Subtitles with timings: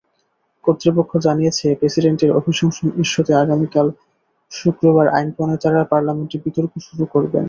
[0.65, 3.87] কর্তৃপক্ষ জানিয়েছে, প্রেসিডেন্টের অভিশংসন ইস্যুতে আগামীকাল
[4.51, 7.39] শুক্রবার আইনপ্রণেতারা পার্লামেন্টে বিতর্ক শুরু করবেন।